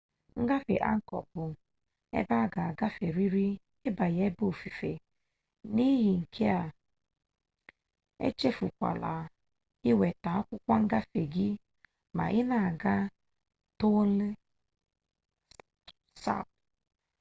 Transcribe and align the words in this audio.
ngafe 0.43 0.75
angkọ 0.91 1.17
bụ 1.31 1.43
ebe 2.17 2.33
a 2.43 2.45
ga 2.53 2.61
agaferịrị 2.71 3.45
ịbanye 3.87 4.21
ebe 4.29 4.43
ofufe 4.51 4.91
n'ihi 5.73 6.11
nke 6.21 6.45
a 6.59 6.63
echefukwala 8.27 9.11
iweta 9.89 10.29
akwụkwọ 10.37 10.71
akwụkwọ 10.77 10.85
ngafe 10.85 11.21
gị 11.33 11.49
ma 12.15 12.23
ị 12.37 12.41
na-aga 12.49 12.95
tonle 13.79 14.27
sap 16.23 16.45